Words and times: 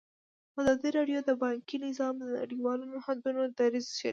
ازادي 0.59 0.89
راډیو 0.97 1.19
د 1.23 1.31
بانکي 1.43 1.77
نظام 1.87 2.13
د 2.17 2.23
نړیوالو 2.37 2.83
نهادونو 2.93 3.41
دریځ 3.57 3.87
شریک 3.97 3.99
کړی. 4.01 4.09